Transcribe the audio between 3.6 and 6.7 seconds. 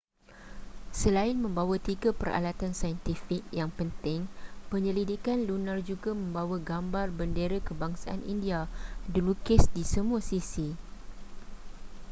penting penyelidikan lunar juga membawa